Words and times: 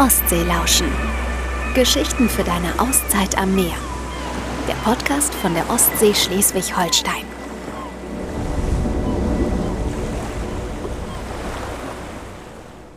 Ostsee 0.00 0.44
lauschen. 0.44 0.86
Geschichten 1.74 2.28
für 2.28 2.44
deine 2.44 2.68
Auszeit 2.78 3.36
am 3.36 3.56
Meer. 3.56 3.74
Der 4.68 4.74
Podcast 4.88 5.34
von 5.34 5.54
der 5.54 5.68
Ostsee 5.68 6.14
Schleswig-Holstein. 6.14 7.26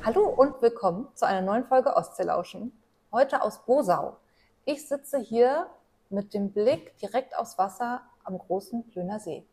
Hallo 0.06 0.26
und 0.28 0.62
willkommen 0.62 1.08
zu 1.16 1.26
einer 1.26 1.42
neuen 1.42 1.66
Folge 1.66 1.96
Ostseelauschen. 1.96 2.72
Heute 3.12 3.42
aus 3.42 3.66
Bosau. 3.66 4.18
Ich 4.66 4.88
sitze 4.88 5.18
hier 5.18 5.66
mit 6.12 6.36
dem 6.36 6.52
Blick 6.52 6.96
direkt 7.00 7.36
aufs 7.36 7.58
Wasser 7.58 8.04
am 8.26 8.38
großen 8.38 8.88
Plöner 8.92 9.20
See. 9.20 9.44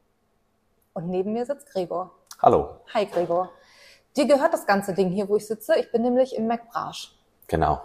Und 0.93 1.09
neben 1.09 1.33
mir 1.33 1.47
sitzt 1.47 1.73
Gregor. 1.73 2.11
Hallo. 2.43 2.81
Hi 2.93 3.07
Gregor. 3.07 3.51
Dir 4.19 4.27
gehört 4.27 4.53
das 4.53 4.67
ganze 4.67 4.93
Ding 4.93 5.09
hier, 5.09 5.31
wo 5.31 5.37
ich 5.37 5.47
sitze. 5.47 5.79
Ich 5.79 5.91
bin 5.91 6.03
nämlich 6.03 6.37
in 6.37 6.47
McBrasch. 6.47 7.18
Genau. 7.49 7.83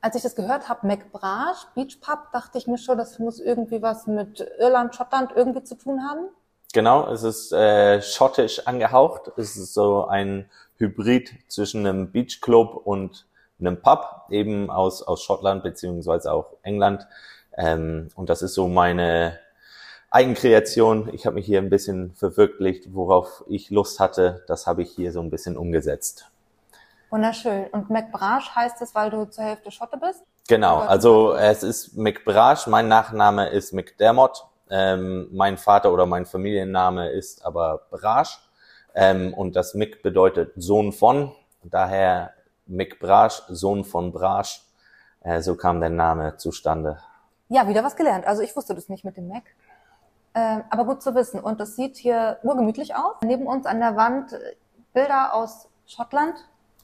Als 0.00 0.16
ich 0.16 0.22
das 0.22 0.34
gehört 0.34 0.68
habe, 0.68 0.86
McBrasch, 0.86 1.66
Beach 1.74 2.00
Pub, 2.00 2.32
dachte 2.32 2.56
ich 2.56 2.66
mir 2.66 2.78
schon, 2.78 2.96
das 2.96 3.18
muss 3.18 3.38
irgendwie 3.38 3.82
was 3.82 4.06
mit 4.06 4.40
Irland, 4.58 4.94
Schottland 4.94 5.32
irgendwie 5.36 5.62
zu 5.62 5.76
tun 5.76 6.02
haben. 6.02 6.28
Genau, 6.72 7.10
es 7.10 7.22
ist 7.22 7.52
äh, 7.52 8.00
schottisch 8.00 8.66
angehaucht. 8.66 9.32
Es 9.36 9.56
ist 9.56 9.74
so 9.74 10.06
ein 10.06 10.48
Hybrid 10.76 11.30
zwischen 11.48 11.86
einem 11.86 12.12
Beachclub 12.12 12.86
und 12.86 13.26
einem 13.58 13.82
Pub, 13.82 14.26
eben 14.30 14.70
aus, 14.70 15.02
aus 15.02 15.22
Schottland 15.22 15.62
beziehungsweise 15.62 16.32
auch 16.32 16.54
England. 16.62 17.06
Ähm, 17.56 18.08
und 18.14 18.30
das 18.30 18.40
ist 18.40 18.54
so 18.54 18.68
meine 18.68 19.38
Eigenkreation. 20.10 21.12
Ich 21.12 21.26
habe 21.26 21.34
mich 21.34 21.46
hier 21.46 21.60
ein 21.60 21.70
bisschen 21.70 22.14
verwirklicht, 22.14 22.94
worauf 22.94 23.44
ich 23.48 23.70
Lust 23.70 24.00
hatte. 24.00 24.44
Das 24.46 24.66
habe 24.66 24.82
ich 24.82 24.90
hier 24.90 25.12
so 25.12 25.20
ein 25.20 25.30
bisschen 25.30 25.58
umgesetzt. 25.58 26.29
Wunderschön. 27.10 27.66
Und 27.72 27.90
McBrasch 27.90 28.54
heißt 28.54 28.80
es, 28.82 28.94
weil 28.94 29.10
du 29.10 29.24
zur 29.24 29.44
Hälfte 29.44 29.70
Schotte 29.70 29.98
bist? 29.98 30.22
Genau, 30.48 30.78
also 30.78 31.34
es 31.34 31.62
ist 31.62 31.96
McBrasch, 31.96 32.66
mein 32.66 32.88
Nachname 32.88 33.48
ist 33.48 33.72
McDermott, 33.72 34.44
ähm, 34.70 35.28
mein 35.32 35.58
Vater 35.58 35.92
oder 35.92 36.06
mein 36.06 36.26
Familienname 36.26 37.10
ist 37.10 37.44
aber 37.44 37.82
Brasch 37.90 38.40
ähm, 38.94 39.34
und 39.34 39.56
das 39.56 39.74
Mick 39.74 40.02
bedeutet 40.02 40.52
Sohn 40.56 40.92
von, 40.92 41.32
daher 41.62 42.32
McBrasch, 42.66 43.42
Sohn 43.48 43.84
von 43.84 44.12
Brasch, 44.12 44.62
äh, 45.22 45.40
so 45.40 45.56
kam 45.56 45.80
der 45.80 45.90
Name 45.90 46.36
zustande. 46.36 46.98
Ja, 47.48 47.66
wieder 47.68 47.82
was 47.82 47.96
gelernt. 47.96 48.26
Also 48.26 48.42
ich 48.42 48.54
wusste 48.54 48.74
das 48.74 48.88
nicht 48.88 49.04
mit 49.04 49.16
dem 49.16 49.28
Mac. 49.28 49.42
Ähm, 50.34 50.62
aber 50.70 50.84
gut 50.84 51.02
zu 51.02 51.14
wissen. 51.16 51.40
Und 51.40 51.60
das 51.60 51.74
sieht 51.74 51.96
hier 51.96 52.38
urgemütlich 52.44 52.94
aus. 52.94 53.16
Neben 53.24 53.46
uns 53.46 53.66
an 53.66 53.80
der 53.80 53.96
Wand 53.96 54.32
äh, 54.32 54.54
Bilder 54.92 55.34
aus 55.34 55.68
Schottland. 55.86 56.34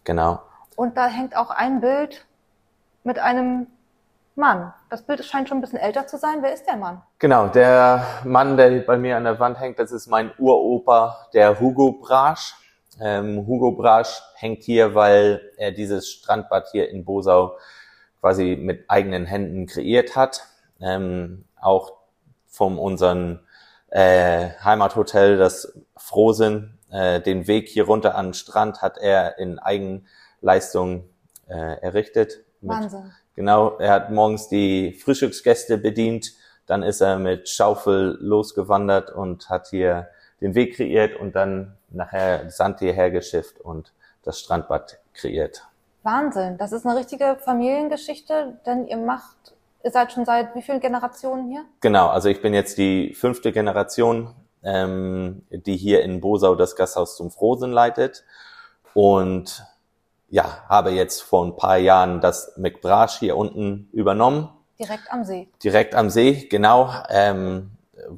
Genau. 0.07 0.41
Und 0.77 0.97
da 0.97 1.09
hängt 1.09 1.37
auch 1.37 1.51
ein 1.51 1.81
Bild 1.81 2.25
mit 3.03 3.19
einem 3.19 3.67
Mann. 4.37 4.73
Das 4.89 5.03
Bild 5.03 5.25
scheint 5.25 5.49
schon 5.49 5.59
ein 5.59 5.61
bisschen 5.61 5.81
älter 5.81 6.07
zu 6.07 6.17
sein. 6.17 6.39
Wer 6.43 6.55
ist 6.55 6.65
der 6.67 6.77
Mann? 6.77 7.03
Genau, 7.19 7.49
der 7.49 8.07
Mann, 8.25 8.57
der 8.57 8.81
bei 8.81 8.97
mir 8.97 9.17
an 9.17 9.25
der 9.25 9.41
Wand 9.41 9.59
hängt, 9.59 9.79
das 9.79 9.91
ist 9.91 10.07
mein 10.07 10.31
Uropa, 10.39 11.27
der 11.35 11.59
Hugo 11.59 11.93
Brasch. 11.93 12.55
Ähm, 13.01 13.47
Hugo 13.47 13.73
Brasch 13.73 14.23
hängt 14.37 14.63
hier, 14.63 14.95
weil 14.95 15.41
er 15.57 15.73
dieses 15.73 16.09
Strandbad 16.09 16.69
hier 16.71 16.89
in 16.89 17.05
Bosau 17.05 17.57
quasi 18.21 18.57
mit 18.57 18.85
eigenen 18.89 19.27
Händen 19.27 19.67
kreiert 19.67 20.15
hat. 20.15 20.47
Ähm, 20.81 21.45
auch 21.61 21.93
von 22.47 22.79
unserem 22.79 23.41
äh, 23.89 24.51
Heimathotel, 24.63 25.37
das 25.37 25.77
Frohsinn, 25.97 26.76
äh, 26.97 27.21
den 27.21 27.47
Weg 27.47 27.69
hier 27.69 27.85
runter 27.85 28.15
an 28.15 28.29
den 28.29 28.35
Strand 28.35 28.81
hat 28.81 28.97
er 28.97 29.39
in 29.39 29.59
Eigenleistung 29.59 31.05
äh, 31.47 31.81
errichtet. 31.83 32.45
Mit, 32.63 32.71
Wahnsinn. 32.71 33.13
Genau, 33.35 33.77
er 33.77 33.93
hat 33.93 34.11
morgens 34.11 34.49
die 34.49 34.95
Frühstücksgäste 34.95 35.77
bedient, 35.77 36.33
dann 36.67 36.83
ist 36.83 37.03
er 37.03 37.19
mit 37.19 37.51
Schaufel 37.51 38.17
losgewandert 38.21 39.11
und 39.11 39.51
hat 39.51 39.69
hier 39.69 40.09
den 40.41 40.55
Weg 40.55 40.77
kreiert 40.77 41.21
und 41.21 41.37
dann 41.37 41.77
nachher 41.91 42.51
Sand 42.51 42.79
hierher 42.79 43.11
geschifft 43.11 43.61
und 43.61 43.93
das 44.23 44.41
Strandbad 44.41 44.99
kreiert. 45.13 45.69
Wahnsinn. 46.03 46.57
Das 46.57 46.73
ist 46.73 46.87
eine 46.87 46.99
richtige 46.99 47.37
Familiengeschichte, 47.45 48.59
denn 48.65 48.87
ihr 48.87 48.97
macht, 48.97 49.37
ihr 49.85 49.91
seid 49.91 50.13
schon 50.13 50.25
seit 50.25 50.55
wie 50.55 50.63
vielen 50.63 50.81
Generationen 50.81 51.51
hier? 51.51 51.65
Genau, 51.81 52.09
also 52.09 52.31
ich 52.31 52.41
bin 52.41 52.55
jetzt 52.55 52.79
die 52.79 53.13
fünfte 53.15 53.53
Generation, 53.53 54.35
ähm, 54.67 55.47
die 55.51 55.77
hier 55.77 56.03
in 56.03 56.21
Bosau 56.21 56.57
das 56.57 56.75
Gasthaus 56.77 57.17
zum 57.17 57.31
Frohsinn 57.31 57.71
leitet 57.71 58.25
und 58.95 59.65
ja, 60.29 60.65
habe 60.69 60.91
jetzt 60.91 61.23
vor 61.23 61.47
ein 61.47 61.57
paar 61.57 61.77
Jahren 61.77 62.21
das 62.21 62.53
McBrasch 62.57 63.19
hier 63.19 63.37
unten 63.37 63.89
übernommen. 63.93 64.49
Direkt 64.79 65.11
am 65.11 65.25
See. 65.25 65.49
Direkt 65.63 65.95
am 65.95 66.11
See, 66.11 66.49
genau, 66.51 66.93
ähm, 67.09 67.71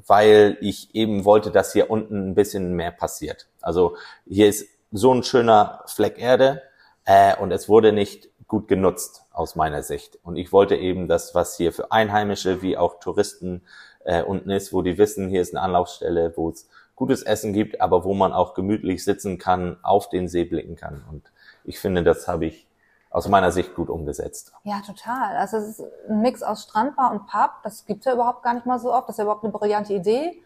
weil 0.07 0.57
ich 0.59 0.93
eben 0.95 1.23
wollte, 1.23 1.51
dass 1.51 1.71
hier 1.71 1.91
unten 1.91 2.29
ein 2.31 2.35
bisschen 2.35 2.73
mehr 2.73 2.91
passiert. 2.91 3.47
Also 3.61 3.95
hier 4.27 4.49
ist 4.49 4.67
so 4.91 5.13
ein 5.13 5.23
schöner 5.23 5.83
Fleck 5.85 6.17
Erde 6.17 6.63
äh, 7.05 7.35
und 7.37 7.51
es 7.51 7.69
wurde 7.69 7.93
nicht 7.93 8.29
gut 8.47 8.67
genutzt 8.67 9.23
aus 9.31 9.55
meiner 9.55 9.83
Sicht. 9.83 10.17
Und 10.23 10.35
ich 10.35 10.51
wollte 10.51 10.75
eben 10.75 11.07
das, 11.07 11.35
was 11.35 11.55
hier 11.55 11.71
für 11.71 11.91
Einheimische 11.91 12.63
wie 12.63 12.75
auch 12.75 12.99
Touristen 12.99 13.61
äh, 14.05 14.23
unten 14.23 14.49
ist, 14.49 14.73
wo 14.73 14.81
die 14.81 14.97
wissen, 14.97 15.29
hier 15.29 15.41
ist 15.41 15.55
eine 15.55 15.63
Anlaufstelle, 15.63 16.33
wo 16.35 16.49
es 16.49 16.69
gutes 16.95 17.23
Essen 17.23 17.53
gibt, 17.53 17.81
aber 17.81 18.03
wo 18.03 18.13
man 18.13 18.33
auch 18.33 18.53
gemütlich 18.53 19.03
sitzen 19.03 19.37
kann, 19.37 19.77
auf 19.83 20.09
den 20.09 20.27
See 20.27 20.43
blicken 20.43 20.75
kann. 20.75 21.03
Und 21.09 21.31
ich 21.63 21.79
finde, 21.79 22.03
das 22.03 22.27
habe 22.27 22.45
ich 22.45 22.67
aus 23.09 23.27
meiner 23.27 23.51
Sicht 23.51 23.73
gut 23.73 23.89
umgesetzt. 23.89 24.53
Ja, 24.63 24.81
total. 24.85 25.37
Also 25.37 25.57
es 25.57 25.79
ist 25.79 25.83
ein 26.09 26.21
Mix 26.21 26.43
aus 26.43 26.63
Strandbar 26.63 27.11
und 27.11 27.27
Pub. 27.27 27.51
Das 27.63 27.85
gibt's 27.85 28.05
ja 28.05 28.13
überhaupt 28.13 28.43
gar 28.43 28.53
nicht 28.53 28.65
mal 28.65 28.79
so 28.79 28.93
oft. 28.93 29.07
Das 29.07 29.15
ist 29.15 29.17
ja 29.17 29.23
überhaupt 29.23 29.43
eine 29.43 29.53
brillante 29.53 29.93
Idee. 29.93 30.41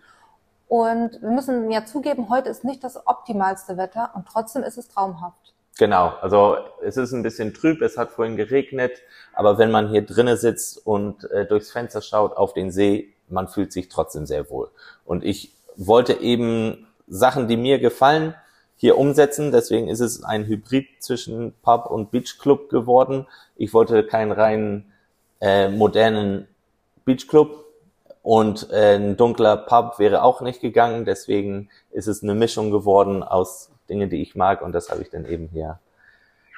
Und 0.67 1.21
wir 1.21 1.29
müssen 1.29 1.69
ja 1.71 1.85
zugeben, 1.85 2.29
heute 2.29 2.49
ist 2.49 2.63
nicht 2.63 2.83
das 2.83 3.05
optimalste 3.05 3.77
Wetter 3.77 4.11
und 4.15 4.27
trotzdem 4.27 4.63
ist 4.63 4.77
es 4.77 4.87
traumhaft. 4.87 5.53
Genau, 5.77 6.13
also 6.21 6.57
es 6.83 6.97
ist 6.97 7.13
ein 7.13 7.23
bisschen 7.23 7.53
trüb, 7.53 7.81
es 7.81 7.97
hat 7.97 8.11
vorhin 8.11 8.37
geregnet, 8.37 8.91
aber 9.33 9.57
wenn 9.57 9.71
man 9.71 9.89
hier 9.89 10.05
drinnen 10.05 10.37
sitzt 10.37 10.85
und 10.85 11.29
äh, 11.31 11.45
durchs 11.47 11.71
Fenster 11.71 12.01
schaut 12.01 12.37
auf 12.37 12.53
den 12.53 12.71
See, 12.71 13.12
man 13.29 13.47
fühlt 13.47 13.71
sich 13.71 13.89
trotzdem 13.89 14.25
sehr 14.25 14.49
wohl. 14.49 14.69
Und 15.05 15.23
ich 15.23 15.51
wollte 15.75 16.13
eben 16.13 16.87
Sachen, 17.07 17.47
die 17.47 17.57
mir 17.57 17.79
gefallen, 17.79 18.35
hier 18.77 18.97
umsetzen. 18.97 19.51
Deswegen 19.51 19.87
ist 19.87 19.99
es 19.99 20.23
ein 20.23 20.45
Hybrid 20.45 20.87
zwischen 20.99 21.53
Pub 21.61 21.85
und 21.89 22.11
Beachclub 22.11 22.69
geworden. 22.69 23.27
Ich 23.55 23.73
wollte 23.73 24.03
keinen 24.03 24.31
rein 24.31 24.85
äh, 25.41 25.69
modernen 25.69 26.47
Beachclub 27.05 27.65
und 28.21 28.69
äh, 28.71 28.95
ein 28.95 29.17
dunkler 29.17 29.57
Pub 29.57 29.99
wäre 29.99 30.23
auch 30.23 30.41
nicht 30.41 30.61
gegangen. 30.61 31.05
Deswegen 31.05 31.69
ist 31.91 32.07
es 32.07 32.23
eine 32.23 32.35
Mischung 32.35 32.71
geworden 32.71 33.23
aus 33.23 33.69
Dingen, 33.89 34.09
die 34.09 34.21
ich 34.21 34.35
mag 34.35 34.61
und 34.61 34.71
das 34.71 34.89
habe 34.89 35.01
ich 35.01 35.09
dann 35.09 35.25
eben 35.25 35.49
hier 35.51 35.79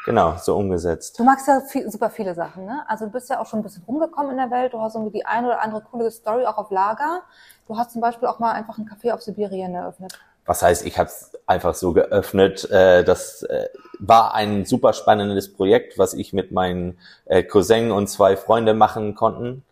genau 0.06 0.36
so 0.38 0.56
umgesetzt. 0.56 1.20
Du 1.20 1.24
magst 1.24 1.48
ja 1.48 1.60
viel, 1.62 1.90
super 1.92 2.10
viele 2.10 2.34
Sachen, 2.36 2.66
ne? 2.66 2.86
Also 2.88 3.06
du 3.06 3.12
bist 3.12 3.30
ja 3.30 3.40
auch 3.40 3.48
schon 3.48 3.60
ein 3.60 3.64
bisschen 3.64 3.84
rumgekommen 3.84 4.32
in 4.32 4.38
der 4.38 4.52
Welt. 4.52 4.74
Du 4.74 4.80
hast 4.80 4.96
irgendwie 4.96 5.18
die 5.18 5.26
ein 5.26 5.46
oder 5.46 5.62
andere 5.62 5.82
coole 5.82 6.10
Story 6.12 6.46
auch 6.46 6.58
auf 6.58 6.72
Lager. 6.72 7.24
Du 7.68 7.78
hast 7.78 7.92
zum 7.92 8.02
Beispiel 8.02 8.28
auch 8.28 8.40
mal 8.40 8.52
einfach 8.52 8.78
ein 8.78 8.88
Café 8.88 9.12
auf 9.14 9.22
Sibirien 9.22 9.74
eröffnet. 9.74 10.18
Was 10.46 10.62
heißt, 10.62 10.86
ich 10.86 11.00
habe 11.00 11.10
es 11.10 11.32
einfach 11.48 11.74
so 11.74 11.94
geöffnet. 11.94 12.70
Äh, 12.70 13.04
das 13.04 13.44
äh, 13.44 13.68
war 14.00 14.36
ein 14.36 14.66
super 14.66 14.94
spannendes 14.94 15.52
Projekt, 15.52 15.98
was 15.98 16.14
ich 16.14 16.34
mit 16.34 16.52
meinen 16.52 17.00
äh, 17.26 17.44
Cousin 17.44 17.92
und 17.92 18.08
zwei 18.08 18.38
Freunde 18.38 18.74
machen 18.74 19.16
konnten. 19.16 19.64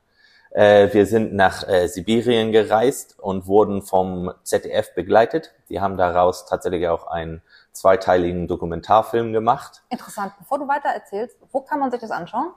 Wir 0.56 1.08
sind 1.08 1.34
nach 1.34 1.64
Sibirien 1.88 2.52
gereist 2.52 3.16
und 3.18 3.48
wurden 3.48 3.82
vom 3.82 4.32
ZDF 4.44 4.94
begleitet. 4.94 5.52
Die 5.68 5.82
haben 5.82 5.98
daraus 5.98 6.46
tatsächlich 6.46 6.88
auch 6.88 7.08
einen 7.08 7.42
zweiteiligen 7.74 8.48
Dokumentarfilm 8.48 9.34
gemacht. 9.34 9.84
Interessant. 9.90 10.34
Bevor 10.40 10.60
du 10.60 10.68
weiter 10.68 10.90
erzählst, 10.90 11.38
wo 11.52 11.62
kann 11.62 11.80
man 11.80 11.92
sich 11.92 12.00
das 12.00 12.12
anschauen? 12.12 12.52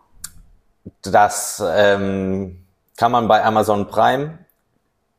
Das 1.03 1.63
ähm, 1.67 2.65
kann 2.97 3.11
man 3.11 3.27
bei 3.27 3.45
Amazon 3.45 3.89
Prime 3.89 4.39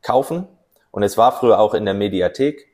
kaufen 0.02 0.48
und 0.90 1.02
es 1.02 1.18
war 1.18 1.32
früher 1.32 1.58
auch 1.58 1.74
in 1.74 1.84
der 1.84 1.94
Mediathek. 1.94 2.67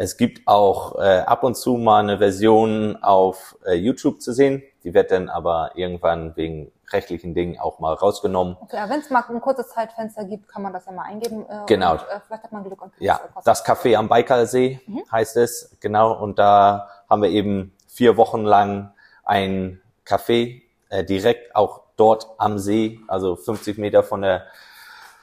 Es 0.00 0.16
gibt 0.16 0.46
auch 0.46 0.94
äh, 1.00 1.18
ab 1.26 1.42
und 1.42 1.56
zu 1.56 1.76
mal 1.76 1.98
eine 1.98 2.18
Version 2.18 2.96
auf 3.02 3.56
äh, 3.66 3.74
YouTube 3.74 4.22
zu 4.22 4.32
sehen. 4.32 4.62
Die 4.84 4.94
wird 4.94 5.10
dann 5.10 5.28
aber 5.28 5.72
irgendwann 5.74 6.36
wegen 6.36 6.70
rechtlichen 6.92 7.34
Dingen 7.34 7.58
auch 7.58 7.80
mal 7.80 7.94
rausgenommen. 7.94 8.56
Okay, 8.60 8.76
ja, 8.76 8.88
wenn 8.88 9.00
es 9.00 9.10
mal 9.10 9.24
ein 9.28 9.40
kurzes 9.40 9.70
Zeitfenster 9.70 10.24
gibt, 10.24 10.46
kann 10.48 10.62
man 10.62 10.72
das 10.72 10.86
ja 10.86 10.92
mal 10.92 11.02
eingeben. 11.02 11.44
Äh, 11.50 11.66
Genau. 11.66 11.92
Und, 11.92 12.00
äh, 12.02 12.20
vielleicht 12.24 12.44
hat 12.44 12.52
man 12.52 12.62
Glück 12.62 12.80
und 12.80 12.92
Ja, 13.00 13.20
das 13.44 13.66
Café 13.66 13.96
am 13.96 14.06
Baikalsee 14.08 14.80
Mhm. 14.86 15.02
heißt 15.10 15.36
es, 15.36 15.76
genau. 15.80 16.12
Und 16.12 16.38
da 16.38 16.88
haben 17.10 17.22
wir 17.22 17.30
eben 17.30 17.74
vier 17.88 18.16
Wochen 18.16 18.44
lang 18.44 18.92
ein 19.24 19.82
Café 20.06 20.62
äh, 20.90 21.02
direkt 21.02 21.56
auch 21.56 21.80
dort 21.96 22.28
am 22.38 22.60
See, 22.60 23.00
also 23.08 23.34
50 23.34 23.78
Meter 23.78 24.04
von 24.04 24.22
der 24.22 24.44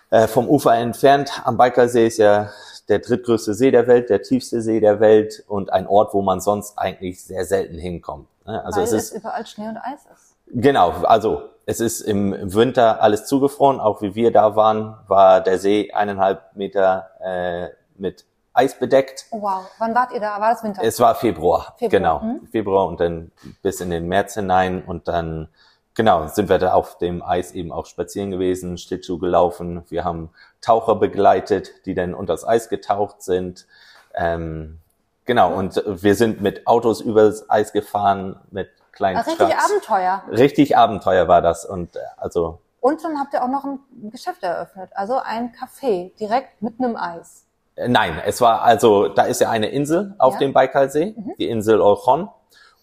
äh, 0.09 0.27
vom 0.27 0.49
Ufer 0.49 0.75
entfernt. 0.75 1.31
Am 1.45 1.55
Baikalsee 1.55 2.07
ist 2.07 2.17
ja 2.17 2.49
der 2.87 2.99
drittgrößte 2.99 3.53
See 3.53 3.71
der 3.71 3.87
Welt, 3.87 4.09
der 4.09 4.21
tiefste 4.21 4.61
See 4.61 4.79
der 4.79 4.99
Welt 4.99 5.43
und 5.47 5.71
ein 5.73 5.87
Ort, 5.87 6.13
wo 6.13 6.21
man 6.21 6.39
sonst 6.39 6.77
eigentlich 6.77 7.23
sehr 7.23 7.45
selten 7.45 7.77
hinkommt. 7.77 8.27
Ne? 8.45 8.63
Also 8.63 8.77
Weil 8.77 8.85
es 8.85 8.93
ist 8.93 9.11
überall 9.13 9.45
Schnee 9.45 9.67
und 9.67 9.77
Eis 9.77 10.01
ist. 10.13 10.35
Genau, 10.47 10.91
also 11.03 11.49
es 11.65 11.79
ist 11.79 12.01
im 12.01 12.53
Winter 12.53 13.01
alles 13.01 13.25
zugefroren, 13.25 13.79
auch 13.79 14.01
wie 14.01 14.13
wir 14.13 14.31
da 14.31 14.55
waren, 14.55 14.97
war 15.07 15.41
der 15.41 15.57
See 15.57 15.91
eineinhalb 15.91 16.55
Meter 16.55 17.09
äh, 17.19 17.69
mit 17.97 18.25
Eis 18.53 18.77
bedeckt. 18.77 19.25
Oh, 19.31 19.41
wow, 19.41 19.65
wann 19.79 19.95
wart 19.95 20.13
ihr 20.13 20.19
da? 20.19 20.39
War 20.39 20.51
das 20.51 20.63
Winter? 20.63 20.81
Es 20.83 20.99
war 20.99 21.15
Februar, 21.15 21.75
Februar. 21.77 21.89
genau, 21.89 22.21
hm? 22.21 22.47
Februar 22.47 22.87
und 22.87 22.99
dann 22.99 23.31
bis 23.63 23.81
in 23.81 23.89
den 23.89 24.07
März 24.07 24.35
hinein 24.35 24.83
und 24.85 25.07
dann 25.07 25.49
genau 25.95 26.27
sind 26.27 26.49
wir 26.49 26.59
da 26.59 26.73
auf 26.73 26.97
dem 26.97 27.23
Eis 27.23 27.53
eben 27.53 27.71
auch 27.71 27.87
spazieren 27.87 28.29
gewesen, 28.29 28.77
Schlittschuh 28.77 29.17
gelaufen. 29.17 29.83
Wir 29.89 30.03
haben 30.03 30.29
Taucher 30.61 30.95
begleitet, 30.95 31.85
die 31.85 31.95
dann 31.95 32.13
unter 32.13 32.33
das 32.33 32.47
Eis 32.47 32.69
getaucht 32.69 33.23
sind. 33.23 33.65
Ähm, 34.13 34.79
genau, 35.25 35.53
und 35.53 35.81
wir 35.85 36.15
sind 36.15 36.41
mit 36.41 36.67
Autos 36.67 37.01
übers 37.01 37.49
Eis 37.49 37.73
gefahren, 37.73 38.39
mit 38.51 38.69
kleinen 38.91 39.17
Richtig 39.17 39.37
Trucks. 39.37 39.65
Abenteuer. 39.65 40.23
Richtig 40.29 40.77
Abenteuer 40.77 41.27
war 41.27 41.41
das. 41.41 41.65
Und 41.65 41.95
äh, 41.95 41.99
also. 42.17 42.59
Und 42.79 43.03
dann 43.03 43.19
habt 43.19 43.33
ihr 43.33 43.43
auch 43.43 43.49
noch 43.49 43.63
ein 43.63 43.79
Geschäft 44.11 44.43
eröffnet, 44.43 44.91
also 44.93 45.17
ein 45.17 45.53
Café 45.53 46.15
direkt 46.19 46.61
mitten 46.61 46.83
im 46.83 46.95
Eis. 46.95 47.45
Äh, 47.75 47.87
nein, 47.87 48.21
es 48.25 48.41
war 48.41 48.61
also, 48.61 49.07
da 49.07 49.23
ist 49.23 49.41
ja 49.41 49.49
eine 49.49 49.69
Insel 49.69 50.13
auf 50.17 50.33
ja. 50.33 50.39
dem 50.39 50.53
Baikalsee, 50.53 51.15
mhm. 51.17 51.33
die 51.39 51.49
Insel 51.49 51.81
Olchon. 51.81 52.29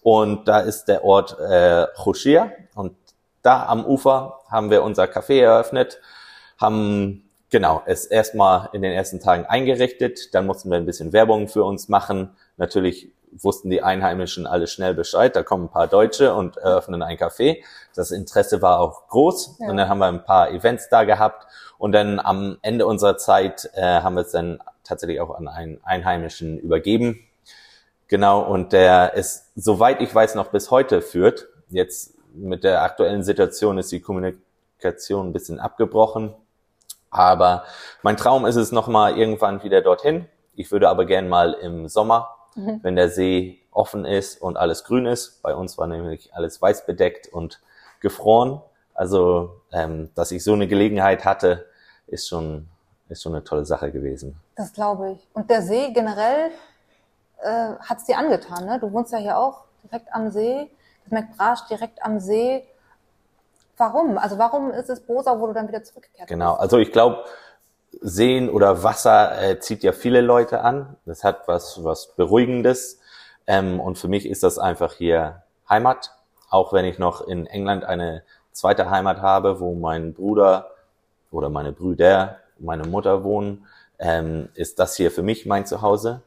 Und 0.01 0.49
da 0.49 0.59
ist 0.59 0.85
der 0.85 1.05
Ort 1.05 1.39
äh, 1.39 1.87
Choshir. 1.95 2.51
Und 2.75 2.95
da 3.43 3.65
am 3.67 3.85
Ufer 3.85 4.39
haben 4.49 4.71
wir 4.71 4.83
unser 4.83 5.03
Café 5.03 5.41
eröffnet, 5.41 5.99
haben 6.57 7.29
genau 7.49 7.83
es 7.85 8.05
erstmal 8.05 8.69
in 8.73 8.81
den 8.81 8.91
ersten 8.91 9.19
Tagen 9.19 9.45
eingerichtet. 9.45 10.33
Dann 10.33 10.47
mussten 10.47 10.71
wir 10.71 10.77
ein 10.77 10.85
bisschen 10.85 11.13
Werbung 11.13 11.47
für 11.47 11.63
uns 11.63 11.87
machen. 11.87 12.35
Natürlich 12.57 13.11
wussten 13.31 13.69
die 13.69 13.81
Einheimischen 13.81 14.47
alle 14.47 14.67
schnell 14.67 14.93
Bescheid. 14.93 15.35
Da 15.35 15.43
kommen 15.43 15.65
ein 15.65 15.69
paar 15.69 15.87
Deutsche 15.87 16.33
und 16.33 16.57
eröffnen 16.57 17.01
ein 17.01 17.17
Café. 17.17 17.63
Das 17.95 18.11
Interesse 18.11 18.61
war 18.61 18.79
auch 18.79 19.07
groß. 19.07 19.57
Ja. 19.59 19.69
Und 19.69 19.77
dann 19.77 19.89
haben 19.89 19.99
wir 19.99 20.07
ein 20.07 20.23
paar 20.23 20.51
Events 20.51 20.89
da 20.89 21.03
gehabt. 21.03 21.47
Und 21.77 21.91
dann 21.91 22.19
am 22.19 22.57
Ende 22.61 22.85
unserer 22.85 23.17
Zeit 23.17 23.69
äh, 23.73 23.81
haben 23.81 24.15
wir 24.15 24.21
es 24.21 24.31
dann 24.31 24.59
tatsächlich 24.83 25.21
auch 25.21 25.35
an 25.35 25.47
einen 25.47 25.79
Einheimischen 25.83 26.57
übergeben. 26.57 27.19
Genau, 28.07 28.41
und 28.41 28.73
der 28.73 29.13
ist, 29.13 29.51
soweit 29.55 30.01
ich 30.01 30.13
weiß, 30.13 30.35
noch 30.35 30.47
bis 30.47 30.71
heute 30.71 31.01
führt. 31.01 31.47
Jetzt 31.69 32.12
mit 32.33 32.63
der 32.63 32.81
aktuellen 32.81 33.23
Situation 33.23 33.77
ist 33.77 33.91
die 33.91 34.01
Kommunikation 34.01 35.27
ein 35.29 35.33
bisschen 35.33 35.59
abgebrochen. 35.59 36.33
Aber 37.09 37.63
mein 38.01 38.17
Traum 38.17 38.45
ist 38.45 38.55
es 38.55 38.71
nochmal 38.71 39.17
irgendwann 39.17 39.63
wieder 39.63 39.81
dorthin. 39.81 40.25
Ich 40.55 40.71
würde 40.71 40.89
aber 40.89 41.05
gern 41.05 41.29
mal 41.29 41.53
im 41.53 41.87
Sommer 41.87 42.33
mhm. 42.55 42.79
wenn 42.81 42.95
der 42.95 43.09
See 43.09 43.59
offen 43.71 44.05
ist 44.05 44.41
und 44.41 44.57
alles 44.57 44.83
grün 44.83 45.05
ist. 45.05 45.41
Bei 45.41 45.55
uns 45.55 45.77
war 45.77 45.87
nämlich 45.87 46.33
alles 46.33 46.61
weiß 46.61 46.85
bedeckt 46.85 47.27
und 47.27 47.59
gefroren. 47.99 48.61
Also, 48.93 49.61
ähm, 49.71 50.11
dass 50.15 50.31
ich 50.31 50.43
so 50.43 50.53
eine 50.53 50.67
Gelegenheit 50.67 51.25
hatte, 51.25 51.65
ist 52.07 52.27
schon, 52.27 52.67
ist 53.09 53.23
schon 53.23 53.33
eine 53.33 53.43
tolle 53.43 53.65
Sache 53.65 53.91
gewesen. 53.91 54.39
Das 54.55 54.73
glaube 54.73 55.13
ich. 55.13 55.27
Und 55.33 55.49
der 55.49 55.63
See 55.63 55.91
generell 55.93 56.51
äh, 57.41 57.73
hat 57.79 57.97
es 57.97 58.05
dir 58.05 58.17
angetan, 58.17 58.65
ne? 58.65 58.79
Du 58.79 58.91
wohnst 58.91 59.11
ja 59.11 59.17
hier 59.17 59.37
auch 59.37 59.63
direkt 59.83 60.13
am 60.13 60.29
See. 60.29 60.69
Das 61.03 61.11
McBrasch 61.11 61.67
direkt 61.69 62.03
am 62.03 62.19
See. 62.19 62.63
Warum? 63.77 64.17
Also 64.17 64.37
warum 64.37 64.71
ist 64.71 64.89
es 64.89 64.99
Bosa, 65.01 65.39
wo 65.39 65.47
du 65.47 65.53
dann 65.53 65.67
wieder 65.67 65.83
zurückgekehrt 65.83 66.27
Genau, 66.29 66.51
bist? 66.51 66.61
also 66.61 66.77
ich 66.77 66.91
glaube, 66.91 67.23
Seen 68.01 68.49
oder 68.49 68.83
Wasser 68.83 69.41
äh, 69.41 69.59
zieht 69.59 69.83
ja 69.83 69.91
viele 69.91 70.21
Leute 70.21 70.61
an. 70.61 70.95
Das 71.05 71.23
hat 71.23 71.47
was, 71.47 71.83
was 71.83 72.15
Beruhigendes. 72.15 72.99
Ähm, 73.47 73.79
und 73.79 73.97
für 73.97 74.07
mich 74.07 74.25
ist 74.27 74.43
das 74.43 74.57
einfach 74.59 74.93
hier 74.93 75.43
Heimat. 75.69 76.11
Auch 76.49 76.71
wenn 76.73 76.85
ich 76.85 76.99
noch 76.99 77.21
in 77.27 77.47
England 77.47 77.83
eine 77.83 78.23
zweite 78.51 78.89
Heimat 78.89 79.21
habe, 79.21 79.59
wo 79.59 79.73
mein 79.73 80.13
Bruder 80.13 80.71
oder 81.31 81.49
meine 81.49 81.71
Brüder, 81.71 82.37
meine 82.59 82.83
Mutter 82.87 83.23
wohnen, 83.23 83.65
ähm, 83.99 84.49
ist 84.53 84.79
das 84.79 84.95
hier 84.95 85.09
für 85.11 85.23
mich 85.23 85.45
mein 85.45 85.65
Zuhause. 85.65 86.21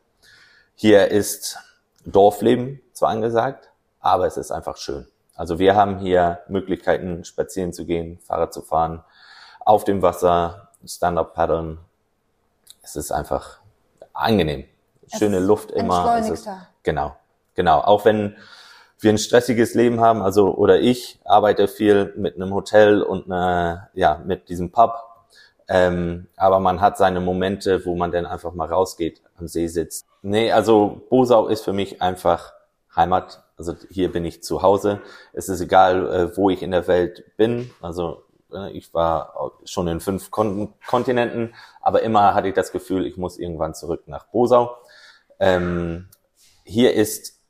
Hier 0.75 1.09
ist 1.11 1.59
Dorfleben 2.05 2.81
zwar 2.93 3.11
angesagt, 3.11 3.71
aber 4.07 4.27
es 4.27 4.37
ist 4.37 4.53
einfach 4.53 4.77
schön. 4.77 5.07
Also 5.35 5.59
wir 5.59 5.75
haben 5.75 5.99
hier 5.99 6.41
Möglichkeiten, 6.49 7.25
spazieren 7.25 7.73
zu 7.73 7.85
gehen, 7.85 8.19
Fahrrad 8.21 8.55
zu 8.55 8.63
fahren, 8.63 9.03
auf 9.61 9.85
dem 9.85 10.01
Wasser, 10.01 10.69
Stand-up 10.87 11.35
paddeln. 11.35 11.79
Es 12.83 12.95
ist 12.95 13.11
einfach 13.11 13.59
angenehm. 14.13 14.65
Schöne 15.19 15.41
Luft 15.41 15.73
immer. 15.73 16.19
Es 16.19 16.31
ist, 16.31 16.49
genau, 16.85 17.17
genau. 17.55 17.81
Auch 17.81 18.05
wenn 18.05 18.37
wir 19.01 19.11
ein 19.11 19.19
stressiges 19.19 19.75
Leben 19.75 20.01
haben, 20.01 20.23
also 20.23 20.55
oder 20.55 20.81
ich 20.81 21.19
arbeite 21.25 21.67
viel 21.67 22.15
mit 22.17 22.37
einem 22.37 22.55
Hotel 22.55 23.03
und 23.03 23.31
eine, 23.31 23.89
ja 23.93 24.23
mit 24.25 24.49
diesem 24.49 24.71
Pub. 24.71 24.95
Ähm, 25.69 26.29
aber 26.37 26.61
man 26.61 26.81
hat 26.81 26.97
seine 26.97 27.19
Momente, 27.19 27.85
wo 27.85 27.97
man 27.97 28.13
dann 28.13 28.25
einfach 28.25 28.55
mal 28.55 28.69
rausgeht, 28.69 29.21
am 29.37 29.49
See 29.49 29.67
sitzt. 29.67 30.07
Nee, 30.23 30.53
also 30.53 31.03
Bosau 31.11 31.49
ist 31.49 31.65
für 31.65 31.73
mich 31.73 32.01
einfach 32.01 32.53
Heimat. 32.97 33.45
Also 33.57 33.75
hier 33.91 34.11
bin 34.11 34.25
ich 34.25 34.43
zu 34.43 34.63
Hause. 34.63 35.01
Es 35.33 35.49
ist 35.49 35.61
egal, 35.61 36.13
äh, 36.13 36.37
wo 36.37 36.51
ich 36.51 36.63
in 36.63 36.71
der 36.71 36.89
Welt 36.89 37.37
bin. 37.37 37.71
Also 37.81 38.27
Ne, 38.49 38.71
ich 38.73 38.95
war 38.95 39.53
schon 39.65 39.89
in 39.89 40.01
fünf 40.01 40.31
Kon 40.31 40.73
Kontinenten, 40.87 41.55
aber 41.81 42.03
immer 42.03 42.35
hatte 42.35 42.49
ich 42.49 42.55
das 42.55 42.71
Gefühl, 42.71 43.05
ich 43.05 43.17
muss 43.17 43.39
irgendwann 43.39 43.75
zurück 43.75 44.05
nach 44.07 44.27
Bosau. 44.27 44.77
Ähm, 45.41 46.09
hier 46.65 46.95
ist, 46.95 47.41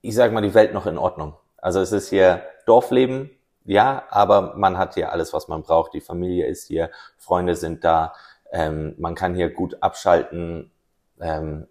ich 0.00 0.14
sage 0.14 0.34
mal, 0.34 0.40
die 0.40 0.54
Welt 0.54 0.74
noch 0.74 0.86
in 0.86 0.98
Ordnung. 0.98 1.34
Also 1.58 1.80
es 1.80 1.92
ist 1.92 2.08
hier 2.08 2.42
Dorfleben, 2.66 3.30
ja, 3.64 4.02
aber 4.10 4.56
man 4.56 4.78
hat 4.78 4.94
hier 4.94 5.12
alles, 5.12 5.32
was 5.32 5.46
man 5.46 5.62
braucht. 5.62 5.94
Die 5.94 6.00
Familie 6.00 6.46
ist 6.46 6.66
hier, 6.66 6.90
Freunde 7.16 7.54
sind 7.54 7.84
da, 7.84 8.12
ähm, 8.50 8.94
man 8.98 9.14
kann 9.14 9.34
hier 9.34 9.50
gut 9.50 9.80
abschalten. 9.80 10.72
Ähm, 11.20 11.68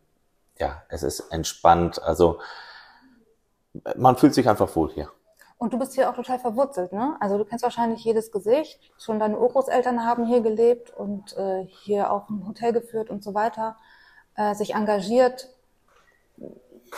ja, 0.58 0.84
es 0.88 1.04
ist 1.04 1.32
entspannt. 1.32 2.02
Also 2.02 2.40
man 3.96 4.18
fühlt 4.18 4.34
sich 4.34 4.48
einfach 4.48 4.76
wohl 4.76 4.92
hier. 4.92 5.10
Und 5.58 5.74
du 5.74 5.80
bist 5.80 5.94
hier 5.94 6.10
auch 6.10 6.16
total 6.16 6.38
verwurzelt, 6.38 6.92
ne? 6.92 7.16
Also 7.20 7.38
du 7.38 7.46
kennst 7.46 7.64
wahrscheinlich 7.64 8.04
jedes 8.04 8.32
Gesicht. 8.32 8.80
Schon 8.98 9.20
deine 9.20 9.40
Urgroßeltern 9.40 10.06
haben 10.06 10.26
hier 10.26 10.42
gelebt 10.42 10.92
und 10.96 11.36
äh, 11.38 11.66
hier 11.66 12.12
auch 12.12 12.30
ein 12.30 12.46
Hotel 12.48 12.74
geführt 12.74 13.10
und 13.10 13.24
so 13.24 13.34
weiter, 13.34 13.78
äh, 14.36 14.54
sich 14.54 14.76
engagiert. 14.76 15.50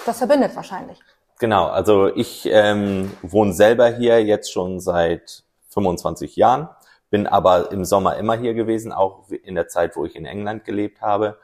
Das 0.06 0.18
verbindet 0.18 0.56
wahrscheinlich. 0.56 1.00
Genau, 1.40 1.68
also 1.68 2.08
ich 2.08 2.48
ähm, 2.52 3.12
wohne 3.22 3.54
selber 3.54 3.90
hier 3.90 4.24
jetzt 4.24 4.52
schon 4.52 4.80
seit 4.80 5.44
25 5.70 6.36
Jahren, 6.36 6.68
bin 7.12 7.28
aber 7.28 7.72
im 7.72 7.86
Sommer 7.86 8.18
immer 8.18 8.36
hier 8.36 8.56
gewesen, 8.56 8.92
auch 8.92 9.30
in 9.30 9.54
der 9.54 9.68
Zeit, 9.68 9.96
wo 9.96 10.04
ich 10.04 10.16
in 10.16 10.26
England 10.26 10.66
gelebt 10.66 11.02
habe. 11.02 11.38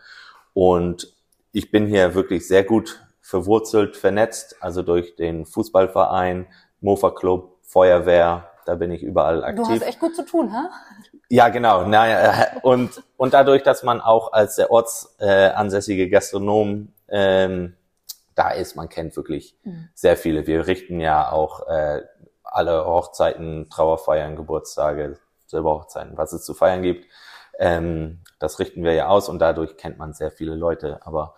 Und 0.56 1.14
ich 1.52 1.70
bin 1.70 1.86
hier 1.86 2.16
wirklich 2.16 2.48
sehr 2.48 2.64
gut 2.64 3.03
verwurzelt, 3.24 3.96
vernetzt, 3.96 4.58
also 4.60 4.84
durch 4.84 5.16
den 5.16 5.46
Fußballverein, 5.46 6.46
Mofa 6.82 7.10
Club, 7.10 7.58
Feuerwehr, 7.62 8.50
da 8.66 8.76
bin 8.76 8.92
ich 8.92 9.02
überall 9.02 9.44
aktiv. 9.44 9.66
Du 9.66 9.74
hast 9.74 9.82
echt 9.82 10.00
gut 10.00 10.16
zu 10.16 10.26
tun, 10.26 10.52
hä? 10.52 10.68
Ja, 11.30 11.50
genau. 11.50 11.86
Naja, 11.86 12.48
und, 12.62 13.02
und 13.18 13.34
dadurch, 13.34 13.64
dass 13.64 13.82
man 13.84 14.02
auch 14.02 14.34
als 14.34 14.58
der 14.58 14.70
ortsansässige 14.72 16.10
Gastronom 16.10 16.90
ähm, 17.08 17.76
da 18.36 18.52
ist, 18.52 18.76
man 18.76 18.90
kennt 18.90 19.16
wirklich 19.16 19.58
mhm. 19.64 19.90
sehr 19.94 20.18
viele. 20.18 20.46
Wir 20.46 20.68
richten 20.68 21.00
ja 21.00 21.32
auch 21.32 21.68
äh, 21.68 22.02
alle 22.44 22.86
Hochzeiten, 22.86 23.70
Trauerfeiern, 23.70 24.36
Geburtstage, 24.36 25.18
Silberhochzeiten, 25.48 26.18
was 26.18 26.34
es 26.34 26.44
zu 26.44 26.54
feiern 26.54 26.82
gibt. 26.82 27.08
Ähm, 27.58 28.20
das 28.40 28.60
richten 28.60 28.84
wir 28.84 28.94
ja 28.94 29.08
aus 29.08 29.30
und 29.30 29.40
dadurch 29.40 29.78
kennt 29.78 29.98
man 29.98 30.14
sehr 30.14 30.32
viele 30.32 30.56
Leute. 30.56 31.00
Aber 31.06 31.36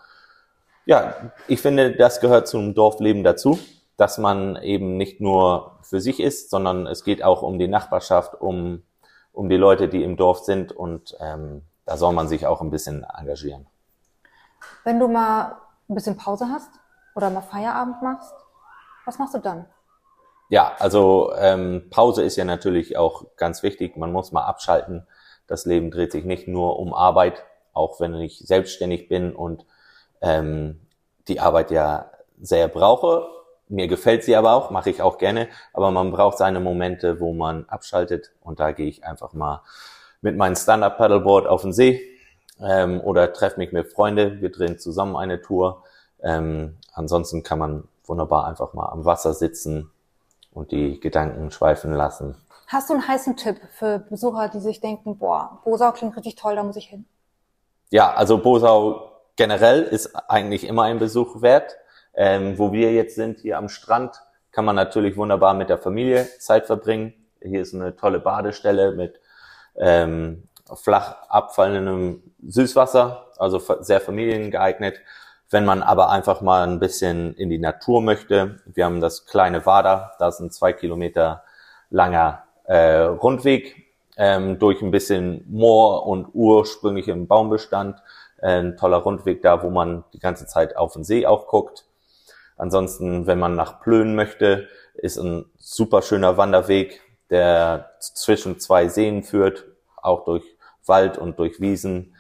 ja, 0.86 1.15
ich 1.48 1.62
finde, 1.62 1.96
das 1.96 2.20
gehört 2.20 2.48
zum 2.48 2.74
Dorfleben 2.74 3.24
dazu 3.24 3.60
dass 3.98 4.18
man 4.18 4.58
eben 4.58 4.98
nicht 4.98 5.22
nur 5.22 5.77
für 5.82 6.01
sich 6.01 6.20
ist, 6.20 6.50
sondern 6.50 6.88
es 6.88 7.04
geht 7.04 7.24
auch 7.24 7.42
um 7.42 7.60
die 7.60 7.68
Nachbarschaft, 7.68 8.39
um, 8.42 8.84
um 9.32 9.50
die 9.50 9.58
Leute, 9.58 9.88
die 9.88 10.04
im 10.04 10.18
Dorf 10.18 10.39
sind 10.39 10.72
und 10.72 11.15
ähm, 11.20 11.63
da 11.86 11.98
soll 11.98 12.13
man 12.13 12.27
sich 12.27 12.46
auch 12.48 12.62
ein 12.62 12.72
bisschen 12.72 13.04
engagieren. 13.04 13.68
Wenn 14.84 15.00
du 15.00 15.08
mal 15.08 15.58
ein 15.88 15.96
bisschen 15.96 16.18
Pause 16.18 16.48
hast 16.50 16.72
oder 17.15 17.30
mal 17.30 17.42
Feierabend 17.42 18.01
machst, 18.01 18.34
was 19.06 19.20
machst 19.20 19.36
du 19.36 19.39
dann? 19.39 19.65
Ja, 20.50 20.74
also 20.80 21.34
ähm, 21.38 21.88
Pause 21.89 22.24
ist 22.24 22.36
ja 22.36 22.46
natürlich 22.46 22.98
auch 22.98 23.25
ganz 23.38 23.63
wichtig. 23.63 23.98
Man 23.98 24.12
muss 24.12 24.32
mal 24.32 24.46
abschalten. 24.46 25.08
Das 25.48 25.65
Leben 25.65 25.92
dreht 25.92 26.12
sich 26.12 26.25
nicht 26.25 26.48
nur 26.48 26.80
um 26.80 26.94
Arbeit, 26.94 27.44
auch 27.74 28.00
wenn 28.00 28.15
ich 28.15 28.39
selbstständig 28.39 29.08
bin 29.08 29.36
und 29.36 29.65
ähm, 30.22 30.81
die 31.27 31.39
Arbeit 31.39 31.72
ja 31.72 32.12
sehr 32.39 32.67
brauche 32.67 33.36
mir 33.67 33.88
gefällt 33.88 34.24
sie 34.24 34.36
aber 34.36 34.53
auch, 34.53 34.69
mache 34.69 34.89
ich 34.89 35.01
auch 35.01 35.17
gerne, 35.17 35.48
aber 35.74 35.91
man 35.91 36.12
braucht 36.12 36.38
seine 36.38 36.60
Momente, 36.60 37.19
wo 37.19 37.34
man 37.34 37.65
abschaltet 37.65 38.31
und 38.41 38.60
da 38.60 38.72
gehe 38.72 38.88
ich 38.88 39.03
einfach 39.03 39.34
mal 39.34 39.62
mit 40.22 40.38
meinem 40.38 40.55
Stand-Up-Paddleboard 40.55 41.48
auf 41.48 41.63
den 41.63 41.74
See 41.74 42.01
ähm, 42.60 43.01
oder 43.01 43.34
treffe 43.34 43.60
mich 43.60 43.72
mit 43.72 43.91
Freunden. 43.91 44.41
Wir 44.41 44.51
drehen 44.51 44.79
zusammen 44.79 45.15
eine 45.15 45.41
Tour. 45.41 45.84
Ähm, 46.22 46.77
ansonsten 46.93 47.43
kann 47.43 47.60
man 47.60 47.88
wunderbar 48.05 48.48
einfach 48.48 48.74
mal 48.74 48.89
am 48.89 49.05
Wasser 49.05 49.34
sitzen 49.34 49.91
und 50.51 50.72
die 50.72 51.00
Gedanken 51.00 51.51
schweifen 51.51 51.93
lassen. 51.93 52.36
Hast 52.67 52.89
du 52.89 52.93
einen 52.93 53.07
heißen 53.07 53.36
Tipp 53.36 53.57
für 53.72 54.00
Besucher, 54.00 54.50
die 54.50 54.60
sich 54.60 54.79
denken, 54.79 55.17
boah, 55.17 55.60
Bosau 55.63 55.91
klingt 55.91 56.15
richtig 56.15 56.36
toll, 56.36 56.55
da 56.55 56.63
muss 56.63 56.77
ich 56.77 56.88
hin? 56.88 57.05
Ja, 57.91 58.13
also 58.13 58.39
Bosau 58.39 59.12
generell 59.36 59.84
ist 59.84 60.15
eigentlich 60.30 60.65
immer 60.68 60.84
ein 60.84 61.00
Besuch 61.00 61.42
wert. 61.42 61.77
Ähm, 62.18 62.58
wo 62.58 62.72
wir 62.72 62.94
jetzt 62.94 63.15
sind, 63.15 63.39
hier 63.39 63.58
am 63.58 63.68
Strand, 63.68 64.22
kann 64.51 64.63
man 64.63 64.75
natürlich 64.75 65.18
wunderbar 65.18 65.54
mit 65.54 65.68
der 65.68 65.77
Familie 65.77 66.30
Zeit 66.39 66.65
verbringen. 66.65 67.13
Hier 67.42 67.62
ist 67.62 67.75
eine 67.75 67.98
tolle 67.98 68.22
Badestelle 68.22 68.94
mit 68.94 69.20
ähm, 69.75 70.48
flach 70.74 71.18
abfallendem 71.27 72.24
Süßwasser, 72.48 73.32
also 73.38 73.62
sehr 73.82 74.00
familiengeeignet. 74.00 75.01
Wenn 75.50 75.65
man 75.65 75.84
aber 75.84 76.10
einfach 76.10 76.42
mal 76.42 76.65
ein 76.65 76.80
bisschen 76.80 77.36
in 77.36 77.50
die 77.50 77.60
Natur 77.60 78.01
möchte, 78.01 78.62
wir 78.65 78.86
haben 78.86 79.01
das 79.01 79.25
kleine 79.25 79.65
Wader, 79.65 80.13
da 80.18 80.30
ist 80.30 80.39
ein 80.39 80.51
zwei 80.51 80.74
Kilometer 80.74 81.44
langer 81.89 82.44
äh, 82.63 83.01
Rundweg 83.01 83.86
ähm, 84.18 84.58
durch 84.58 84.82
ein 84.82 84.92
bisschen 84.92 85.46
Moor 85.50 86.08
und 86.08 86.30
ursprünglichem 86.34 87.27
Baumbestand. 87.27 88.01
Ein 88.45 88.77
toller 88.77 88.97
Rundweg 88.97 89.41
da, 89.41 89.63
wo 89.63 89.71
man 89.71 90.03
die 90.13 90.19
ganze 90.19 90.45
Zeit 90.45 90.77
auf 90.77 90.93
den 90.93 91.03
See 91.03 91.25
auch 91.25 91.47
guckt. 91.47 91.85
Ansonsten, 92.57 93.25
wenn 93.25 93.39
man 93.39 93.55
nach 93.55 93.81
Plön 93.81 94.13
möchte, 94.13 94.67
ist 94.93 95.17
ein 95.17 95.45
super 95.57 96.03
schöner 96.03 96.37
Wanderweg, 96.37 97.01
der 97.31 97.89
zwischen 97.99 98.59
zwei 98.59 98.87
Seen 98.87 99.23
führt, 99.23 99.65
auch 99.97 100.25
durch 100.25 100.43
Wald 100.85 101.17
und 101.17 101.39
durch 101.39 101.59
Wiesen. 101.59 102.15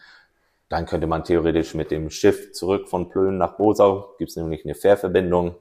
Dann 0.67 0.87
könnte 0.87 1.05
man 1.05 1.23
theoretisch 1.23 1.75
mit 1.75 1.91
dem 1.91 2.09
Schiff 2.09 2.53
zurück 2.53 2.89
von 2.89 3.09
Plön 3.09 3.37
nach 3.37 3.55
Bosau, 3.57 4.15
gibt 4.17 4.31
es 4.31 4.35
nämlich 4.35 4.65
eine 4.65 4.73
Fährverbindung. 4.73 5.55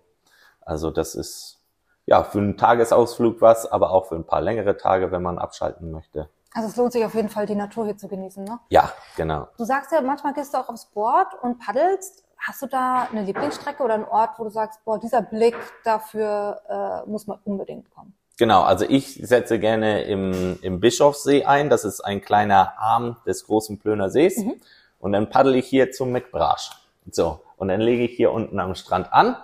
Also 0.62 0.90
das 0.90 1.14
ist 1.14 1.60
ja 2.06 2.24
für 2.24 2.38
einen 2.38 2.56
Tagesausflug 2.56 3.42
was, 3.42 3.70
aber 3.70 3.90
auch 3.90 4.06
für 4.06 4.14
ein 4.14 4.24
paar 4.24 4.40
längere 4.40 4.78
Tage, 4.78 5.12
wenn 5.12 5.22
man 5.22 5.38
abschalten 5.38 5.90
möchte. 5.90 6.30
Also 6.54 6.68
es 6.68 6.76
lohnt 6.76 6.92
sich 6.92 7.04
auf 7.04 7.14
jeden 7.14 7.28
Fall, 7.28 7.46
die 7.46 7.56
Natur 7.56 7.84
hier 7.84 7.96
zu 7.96 8.06
genießen, 8.06 8.44
ne? 8.44 8.60
Ja, 8.68 8.92
genau. 9.16 9.48
Du 9.58 9.64
sagst 9.64 9.90
ja, 9.90 10.00
manchmal 10.00 10.34
gehst 10.34 10.54
du 10.54 10.58
auch 10.58 10.68
aufs 10.68 10.86
Board 10.86 11.26
und 11.42 11.58
paddelst. 11.58 12.24
Hast 12.38 12.62
du 12.62 12.66
da 12.66 13.08
eine 13.10 13.22
Lieblingsstrecke 13.22 13.82
oder 13.82 13.94
einen 13.94 14.04
Ort, 14.04 14.38
wo 14.38 14.44
du 14.44 14.50
sagst, 14.50 14.84
boah, 14.84 15.00
dieser 15.00 15.20
Blick, 15.20 15.56
dafür 15.82 16.60
äh, 17.04 17.10
muss 17.10 17.26
man 17.26 17.38
unbedingt 17.44 17.90
kommen? 17.90 18.14
Genau, 18.36 18.62
also 18.62 18.84
ich 18.88 19.20
setze 19.22 19.58
gerne 19.58 20.02
im, 20.02 20.58
im 20.62 20.78
Bischofssee 20.78 21.44
ein. 21.44 21.70
Das 21.70 21.84
ist 21.84 22.00
ein 22.00 22.20
kleiner 22.20 22.74
Arm 22.78 23.16
des 23.26 23.46
großen 23.46 23.78
Plöner 23.78 24.10
Sees. 24.10 24.38
Mhm. 24.38 24.54
Und 25.00 25.12
dann 25.12 25.30
paddel 25.30 25.56
ich 25.56 25.66
hier 25.66 25.90
zum 25.90 26.12
McBrasch. 26.12 26.70
So, 27.10 27.40
und 27.56 27.68
dann 27.68 27.80
lege 27.80 28.04
ich 28.04 28.16
hier 28.16 28.30
unten 28.30 28.60
am 28.60 28.76
Strand 28.76 29.12
an 29.12 29.36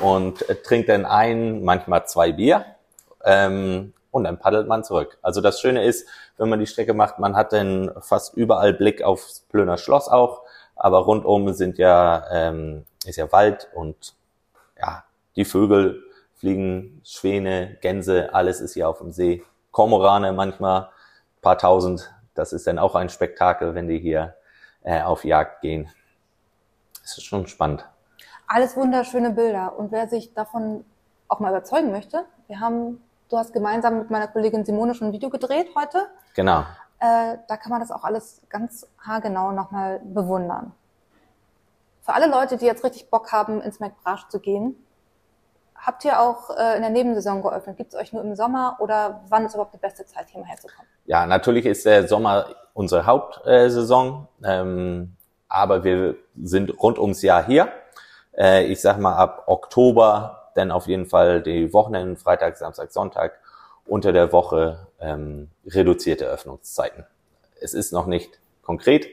und 0.00 0.48
äh, 0.48 0.56
trinke 0.56 0.88
dann 0.88 1.04
ein, 1.04 1.62
manchmal 1.62 2.06
zwei 2.06 2.32
Bier. 2.32 2.64
Ähm, 3.24 3.92
und 4.16 4.24
dann 4.24 4.38
paddelt 4.38 4.66
man 4.66 4.82
zurück. 4.82 5.18
Also 5.22 5.40
das 5.40 5.60
Schöne 5.60 5.84
ist, 5.84 6.08
wenn 6.38 6.48
man 6.48 6.58
die 6.58 6.66
Strecke 6.66 6.94
macht, 6.94 7.18
man 7.18 7.36
hat 7.36 7.52
dann 7.52 7.92
fast 8.00 8.34
überall 8.34 8.72
Blick 8.72 9.02
aufs 9.02 9.40
Plöner 9.50 9.76
Schloss 9.76 10.08
auch, 10.08 10.42
aber 10.74 11.00
rundum 11.00 11.52
sind 11.52 11.78
ja 11.78 12.24
ähm, 12.32 12.86
ist 13.04 13.16
ja 13.16 13.30
Wald 13.30 13.68
und 13.74 14.14
ja 14.80 15.04
die 15.36 15.44
Vögel 15.44 16.02
fliegen, 16.34 17.00
Schwäne, 17.04 17.76
Gänse, 17.80 18.34
alles 18.34 18.60
ist 18.60 18.74
hier 18.74 18.88
auf 18.88 18.98
dem 18.98 19.12
See. 19.12 19.42
Kormorane 19.70 20.32
manchmal, 20.32 20.88
paar 21.42 21.58
tausend. 21.58 22.12
Das 22.34 22.52
ist 22.52 22.66
dann 22.66 22.78
auch 22.78 22.94
ein 22.94 23.08
Spektakel, 23.08 23.74
wenn 23.74 23.88
die 23.88 23.98
hier 23.98 24.34
äh, 24.82 25.02
auf 25.02 25.24
Jagd 25.24 25.60
gehen. 25.60 25.90
Das 27.02 27.18
ist 27.18 27.24
schon 27.24 27.46
spannend. 27.46 27.86
Alles 28.46 28.76
wunderschöne 28.76 29.30
Bilder. 29.30 29.78
Und 29.78 29.92
wer 29.92 30.08
sich 30.08 30.32
davon 30.34 30.84
auch 31.28 31.40
mal 31.40 31.50
überzeugen 31.50 31.90
möchte, 31.90 32.24
wir 32.46 32.60
haben 32.60 33.02
Du 33.28 33.36
hast 33.36 33.52
gemeinsam 33.52 33.98
mit 33.98 34.10
meiner 34.10 34.28
Kollegin 34.28 34.64
Simone 34.64 34.94
schon 34.94 35.08
ein 35.08 35.12
Video 35.12 35.30
gedreht 35.30 35.68
heute. 35.74 36.06
Genau. 36.34 36.60
Äh, 37.00 37.38
da 37.48 37.56
kann 37.56 37.70
man 37.70 37.80
das 37.80 37.90
auch 37.90 38.04
alles 38.04 38.40
ganz 38.48 38.86
haargenau 39.04 39.52
nochmal 39.52 40.00
bewundern. 40.04 40.72
Für 42.02 42.14
alle 42.14 42.28
Leute, 42.28 42.56
die 42.56 42.66
jetzt 42.66 42.84
richtig 42.84 43.10
Bock 43.10 43.32
haben, 43.32 43.60
ins 43.60 43.80
McBrasch 43.80 44.28
zu 44.28 44.38
gehen, 44.38 44.76
habt 45.74 46.04
ihr 46.04 46.20
auch 46.20 46.50
äh, 46.50 46.76
in 46.76 46.82
der 46.82 46.90
Nebensaison 46.90 47.42
geöffnet? 47.42 47.76
Gibt 47.76 47.92
es 47.92 47.98
euch 47.98 48.12
nur 48.12 48.22
im 48.22 48.36
Sommer 48.36 48.76
oder 48.78 49.22
wann 49.28 49.44
ist 49.44 49.54
überhaupt 49.54 49.74
die 49.74 49.78
beste 49.78 50.06
Zeit, 50.06 50.28
hier 50.28 50.40
mal 50.40 50.48
herzukommen? 50.48 50.86
Ja, 51.06 51.26
natürlich 51.26 51.66
ist 51.66 51.84
der 51.84 52.06
Sommer 52.06 52.46
unsere 52.74 53.06
Hauptsaison, 53.06 54.28
ähm, 54.44 55.16
aber 55.48 55.82
wir 55.82 56.14
sind 56.40 56.80
rund 56.80 56.98
ums 56.98 57.22
Jahr 57.22 57.44
hier. 57.44 57.72
Äh, 58.38 58.66
ich 58.66 58.80
sag 58.80 58.98
mal, 58.98 59.16
ab 59.16 59.44
Oktober 59.46 60.45
dann 60.56 60.70
auf 60.70 60.86
jeden 60.86 61.06
Fall 61.06 61.42
die 61.42 61.72
Wochenenden, 61.72 62.16
Freitag, 62.16 62.56
Samstag, 62.56 62.90
Sonntag 62.90 63.38
unter 63.86 64.12
der 64.12 64.32
Woche 64.32 64.86
ähm, 65.00 65.50
reduzierte 65.66 66.26
Öffnungszeiten. 66.26 67.04
Es 67.60 67.74
ist 67.74 67.92
noch 67.92 68.06
nicht 68.06 68.38
konkret, 68.62 69.06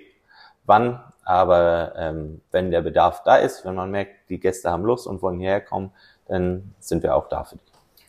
wann, 0.66 1.04
aber 1.24 1.94
ähm, 1.96 2.42
wenn 2.52 2.72
der 2.72 2.82
Bedarf 2.82 3.24
da 3.24 3.38
ist, 3.38 3.66
wenn 3.66 3.76
man 3.76 3.92
merkt, 3.92 4.30
die 4.30 4.40
Gäste 4.40 4.70
haben 4.70 4.84
Lust 4.84 5.08
und 5.08 5.22
wollen 5.22 5.40
hierher 5.40 5.62
kommen, 5.62 5.92
dann 6.28 6.74
sind 6.80 7.04
wir 7.04 7.16
auch 7.16 7.30
da 7.30 7.44
für 7.44 7.56
die. 7.56 7.62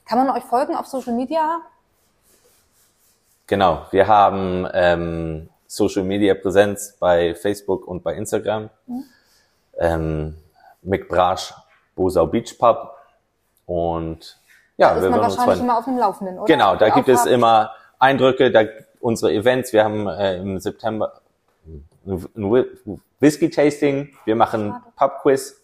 Kann 0.06 0.18
man 0.18 0.36
euch 0.36 0.44
folgen 0.44 0.74
auf 0.74 0.86
Social 0.86 1.14
Media? 1.14 1.60
Genau, 3.46 3.86
wir 3.90 4.06
haben 4.06 4.66
ähm, 4.72 5.48
Social 5.66 6.02
Media 6.02 6.34
Präsenz 6.34 6.96
bei 6.98 7.34
Facebook 7.34 7.86
und 7.86 8.02
bei 8.02 8.14
Instagram. 8.14 8.70
Mhm. 8.86 9.04
Ähm, 9.78 10.36
Mick 10.82 11.08
Brasch, 11.08 11.52
Bosau 11.94 12.26
Beach 12.26 12.58
Pub 12.58 12.94
und 13.66 14.38
ja, 14.76 14.94
da 14.94 15.00
ist 15.00 15.10
man 15.10 15.20
wahrscheinlich 15.20 15.60
immer 15.60 15.78
auf 15.78 15.84
dem 15.84 15.98
Laufenden, 15.98 16.38
oder? 16.38 16.46
Genau, 16.46 16.76
da 16.76 16.88
gibt 16.90 17.08
es 17.08 17.26
immer 17.26 17.70
Eindrücke, 17.98 18.50
da 18.50 18.64
unsere 19.00 19.32
Events. 19.32 19.72
Wir 19.72 19.84
haben 19.84 20.08
äh, 20.08 20.36
im 20.36 20.58
September 20.58 21.20
ein 22.06 22.68
Whisky-Tasting, 23.20 24.16
wir 24.24 24.36
machen 24.36 24.74
Pub-Quiz, 24.96 25.60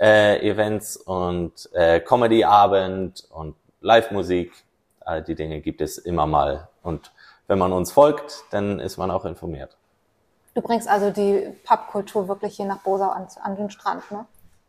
äh, 0.00 0.48
Events 0.48 0.96
und 0.96 1.68
äh, 1.72 2.00
Comedy-Abend 2.00 3.26
und 3.30 3.56
Live-Musik. 3.80 4.52
All 5.00 5.22
die 5.22 5.34
Dinge 5.34 5.60
gibt 5.60 5.80
es 5.80 5.98
immer 5.98 6.26
mal. 6.26 6.68
Und 6.82 7.12
wenn 7.46 7.58
man 7.58 7.72
uns 7.72 7.92
folgt, 7.92 8.44
dann 8.50 8.80
ist 8.80 8.96
man 8.96 9.10
auch 9.10 9.24
informiert. 9.24 9.76
Du 10.54 10.62
bringst 10.62 10.88
also 10.88 11.10
die 11.10 11.52
Pubkultur 11.64 12.28
wirklich 12.28 12.56
hier 12.56 12.66
nach 12.66 12.78
Bosau 12.78 13.08
an, 13.08 13.26
an 13.42 13.56
den 13.56 13.70
Strand, 13.70 14.10
ne? 14.10 14.24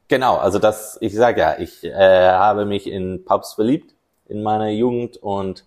Genau, 0.08 0.38
also 0.38 0.60
das, 0.60 0.98
ich 1.02 1.16
sage 1.16 1.42
ja, 1.42 1.58
ich 1.58 1.84
äh, 1.84 2.30
habe 2.30 2.66
mich 2.66 2.88
in 2.88 3.26
Pubs 3.26 3.54
verliebt 3.54 3.96
in 4.28 4.44
meiner 4.44 4.70
Jugend 4.70 5.18
und 5.18 5.66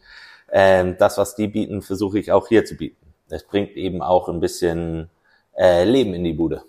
äh, 0.49 0.95
das, 0.95 1.19
was 1.19 1.35
die 1.35 1.49
bieten, 1.49 1.83
versuche 1.83 2.19
ich 2.19 2.31
auch 2.31 2.47
hier 2.49 2.65
zu 2.65 2.77
bieten. 2.77 2.97
Es 3.29 3.45
bringt 3.45 3.73
eben 3.73 4.01
auch 4.01 4.29
ein 4.29 4.41
bisschen 4.41 5.11
äh, 5.57 5.85
Leben 5.85 6.15
in 6.15 6.25
die 6.25 6.33
Bude. 6.33 6.63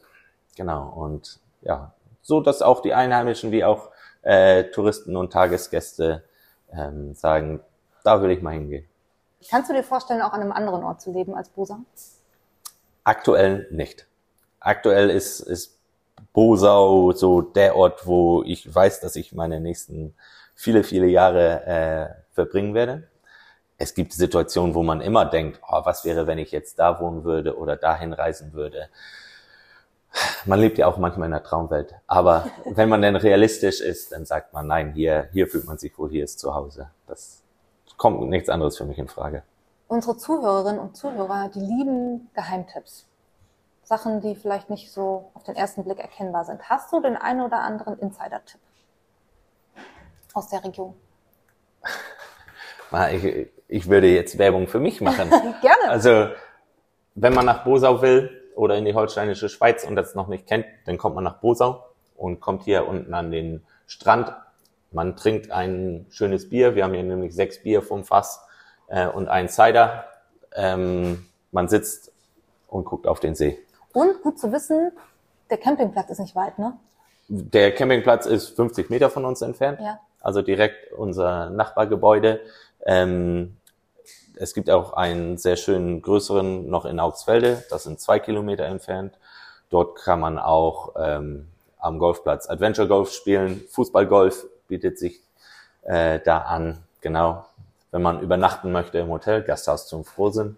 Genau, 0.56 0.90
und 0.90 1.40
ja, 1.62 1.94
so 2.22 2.42
dass 2.42 2.62
auch 2.62 2.82
die 2.82 2.94
Einheimischen 2.94 3.52
wie 3.52 3.64
auch 3.64 3.90
äh, 4.24 4.66
Touristen 4.66 5.16
und 5.16 5.32
Tagesgäste 5.32 6.24
ähm, 6.72 7.14
sagen, 7.14 7.62
da 8.04 8.22
will 8.22 8.32
ich 8.32 8.42
mal 8.42 8.52
hingehen. 8.52 8.88
Kannst 9.50 9.70
du 9.70 9.74
dir 9.74 9.84
vorstellen, 9.84 10.22
auch 10.22 10.34
an 10.34 10.42
einem 10.42 10.52
anderen 10.52 10.84
Ort 10.84 11.02
zu 11.02 11.12
leben 11.12 11.34
als 11.34 11.50
Busan? 11.50 11.86
Aktuell 13.04 13.68
nicht. 13.72 14.06
Aktuell 14.60 15.10
ist, 15.10 15.40
ist 15.40 15.79
Bosau 16.40 17.12
so 17.12 17.42
der 17.42 17.76
Ort, 17.76 18.08
wo 18.08 18.44
ich 18.44 18.74
weiß, 18.74 19.02
dass 19.02 19.18
ich 19.18 19.34
meine 19.34 19.60
nächsten 19.60 20.16
viele, 20.56 20.86
viele 20.86 21.08
Jahre 21.08 21.66
äh, 21.66 22.24
verbringen 22.32 22.74
werde. 22.74 23.10
Es 23.78 23.94
gibt 23.94 24.14
Situationen, 24.14 24.74
wo 24.74 24.82
man 24.82 25.02
immer 25.02 25.26
denkt, 25.26 25.60
oh, 25.68 25.82
was 25.84 26.06
wäre, 26.06 26.28
wenn 26.28 26.38
ich 26.38 26.54
jetzt 26.54 26.80
da 26.80 27.02
wohnen 27.02 27.26
würde 27.26 27.58
oder 27.58 27.76
dahin 27.76 28.14
reisen 28.14 28.54
würde. 28.54 28.88
Man 30.46 30.62
lebt 30.62 30.78
ja 30.78 30.88
auch 30.88 30.96
manchmal 30.96 31.26
in 31.26 31.34
der 31.34 31.44
Traumwelt. 31.44 31.94
Aber 32.08 32.46
wenn 32.66 32.88
man 32.88 33.02
denn 33.02 33.18
realistisch 33.18 33.82
ist, 33.82 34.14
dann 34.14 34.24
sagt 34.26 34.54
man, 34.54 34.66
nein, 34.66 34.94
hier, 34.94 35.28
hier 35.34 35.48
fühlt 35.48 35.66
man 35.66 35.78
sich 35.78 36.00
wohl, 36.00 36.10
hier 36.10 36.24
ist 36.24 36.40
zu 36.40 36.56
Hause. 36.56 36.90
Das 37.06 37.44
kommt 37.98 38.22
nichts 38.30 38.48
anderes 38.48 38.78
für 38.78 38.86
mich 38.86 38.98
in 38.98 39.10
Frage. 39.10 39.44
Unsere 39.90 40.16
Zuhörerinnen 40.16 40.80
und 40.80 40.96
Zuhörer, 40.96 41.50
die 41.54 41.60
lieben 41.60 42.30
Geheimtipps. 42.34 43.09
Sachen, 43.90 44.22
die 44.22 44.36
vielleicht 44.36 44.70
nicht 44.70 44.92
so 44.92 45.32
auf 45.34 45.44
den 45.44 45.56
ersten 45.56 45.84
Blick 45.84 45.98
erkennbar 45.98 46.46
sind. 46.46 46.70
Hast 46.70 46.94
du 46.94 47.02
den 47.02 47.18
einen 47.18 47.42
oder 47.42 47.62
anderen 47.62 47.98
Insider-Tipp 47.98 48.62
aus 50.34 50.48
der 50.48 50.64
Region? 50.64 50.96
Ich, 53.12 53.48
ich 53.68 53.88
würde 53.88 54.08
jetzt 54.08 54.40
Werbung 54.40 54.68
für 54.68 54.80
mich 54.80 55.00
machen. 55.00 55.30
Gerne. 55.62 55.90
Also, 55.90 56.30
wenn 57.14 57.36
man 57.36 57.46
nach 57.46 57.64
Bosau 57.64 58.02
will 58.02 58.32
oder 58.56 58.78
in 58.78 58.86
die 58.86 58.96
holsteinische 58.96 59.48
Schweiz 59.48 59.84
und 59.84 59.96
das 59.96 60.16
noch 60.16 60.28
nicht 60.28 60.48
kennt, 60.48 60.66
dann 60.88 60.98
kommt 60.98 61.14
man 61.14 61.24
nach 61.24 61.38
Bosau 61.38 61.86
und 62.18 62.40
kommt 62.40 62.64
hier 62.64 62.88
unten 62.88 63.14
an 63.14 63.30
den 63.30 63.64
Strand. 63.86 64.34
Man 64.90 65.16
trinkt 65.16 65.52
ein 65.52 66.08
schönes 66.10 66.50
Bier. 66.50 66.74
Wir 66.74 66.84
haben 66.84 66.96
hier 66.96 67.04
nämlich 67.04 67.36
sechs 67.36 67.62
Bier 67.62 67.84
vom 67.84 68.04
Fass 68.04 68.44
äh, 68.88 69.06
und 69.06 69.28
einen 69.28 69.50
Cider. 69.50 70.06
Ähm, 70.56 71.28
man 71.52 71.68
sitzt 71.68 72.12
und 72.70 72.86
guckt 72.86 73.06
auf 73.06 73.20
den 73.20 73.36
See. 73.36 73.60
Und 74.00 74.24
gut 74.24 74.40
zu 74.40 74.54
wissen, 74.54 74.94
der 75.50 75.58
Campingplatz 75.58 76.10
ist 76.10 76.20
nicht 76.20 76.36
weit, 76.36 76.58
ne? 76.58 76.78
Der 77.28 77.76
Campingplatz 77.76 78.26
ist 78.26 78.56
50 78.56 78.90
Meter 78.90 79.10
von 79.10 79.26
uns 79.26 79.42
entfernt. 79.42 79.82
Ja. 79.82 80.00
Also 80.22 80.42
direkt 80.42 80.94
unser 80.94 81.50
Nachbargebäude. 81.50 82.40
Ähm, 82.86 83.58
es 84.36 84.54
gibt 84.54 84.70
auch 84.70 84.94
einen 84.94 85.38
sehr 85.38 85.58
schönen 85.58 86.02
größeren 86.02 86.70
noch 86.70 86.86
in 86.86 87.00
Augsfelde. 87.00 87.66
Das 87.70 87.84
sind 87.84 88.00
zwei 88.00 88.20
Kilometer 88.20 88.64
entfernt. 88.64 89.18
Dort 89.70 89.98
kann 89.98 90.22
man 90.22 90.40
auch 90.40 90.94
ähm, 90.98 91.50
am 91.78 92.00
Golfplatz 92.00 92.50
Adventure 92.50 92.88
Golf 92.88 93.12
spielen. 93.12 93.62
Fußballgolf 93.70 94.46
bietet 94.70 94.98
sich 94.98 95.22
äh, 95.84 96.20
da 96.24 96.40
an. 96.40 96.78
Genau. 97.02 97.46
Wenn 97.92 98.02
man 98.02 98.22
übernachten 98.22 98.72
möchte 98.72 99.00
im 99.00 99.10
Hotel, 99.10 99.44
Gasthaus 99.44 99.88
zum 99.88 100.06
Frohsinn. 100.06 100.56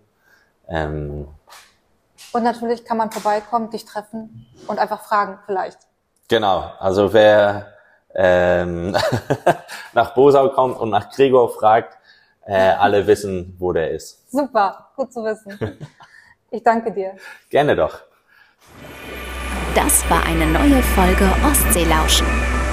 Ähm, 0.70 1.28
Und 2.34 2.44
natürlich 2.44 2.86
kann 2.86 2.98
man 2.98 3.12
vorbeikommen, 3.12 3.70
dich 3.70 3.86
treffen 3.86 4.48
und 4.68 4.80
einfach 4.80 5.02
fragen 5.02 5.40
vielleicht. 5.46 5.80
Genau, 6.30 6.72
also 6.80 7.12
wer 7.12 7.68
ähm, 8.16 8.96
nach 9.94 10.14
Bosau 10.14 10.50
kommt 10.50 10.78
und 10.80 10.90
nach 10.90 11.10
Gregor 11.12 11.50
fragt, 11.50 11.98
äh, 12.46 12.72
alle 12.72 13.06
wissen, 13.06 13.56
wo 13.60 13.72
der 13.72 13.92
ist. 13.92 14.32
Super, 14.32 14.92
gut 14.96 15.14
zu 15.14 15.24
wissen. 15.24 15.78
Ich 16.54 16.64
danke 16.64 16.92
dir. 16.92 17.16
Gerne 17.50 17.78
doch. 17.78 18.02
Das 19.74 20.10
war 20.10 20.26
eine 20.26 20.46
neue 20.46 20.84
Folge 20.84 21.32
Ostseelauschen. 21.50 22.28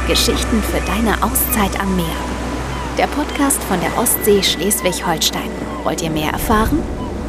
Geschichten 0.09 0.61
für 0.63 0.81
deine 0.81 1.23
Auszeit 1.23 1.79
am 1.81 1.95
Meer. 1.95 2.17
Der 2.99 3.07
Podcast 3.07 3.63
von 3.63 3.79
der 3.81 3.97
Ostsee 3.97 4.43
Schleswig-Holstein. 4.43 5.51
Wollt 5.85 6.03
ihr 6.03 6.11
mehr 6.11 6.33
erfahren? 6.33 6.83